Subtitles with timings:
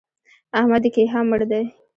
[0.59, 1.63] احمد د کيها مړ دی!